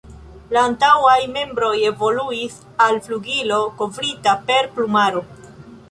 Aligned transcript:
La 0.55 0.61
antaŭaj 0.69 1.17
membroj 1.35 1.75
evoluis 1.91 2.57
al 2.87 2.99
flugilo 3.09 3.61
kovrita 3.83 4.39
per 4.51 4.73
plumaro. 4.77 5.25